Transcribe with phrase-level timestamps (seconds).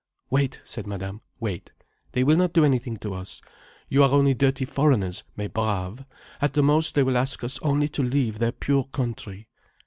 [0.31, 1.21] "Wait," said Madame.
[1.39, 1.73] "Wait.
[2.13, 3.39] They will not do anything to us.
[3.87, 6.05] You are only dirty foreigners, mes braves.
[6.41, 9.47] At the most they will ask us only to leave their pure country."